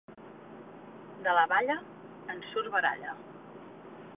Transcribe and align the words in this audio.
De 1.27 1.35
la 1.39 1.43
balla, 1.51 1.75
en 2.37 2.41
surt 2.53 2.73
baralla. 2.77 3.15